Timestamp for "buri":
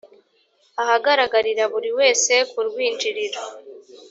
1.73-1.89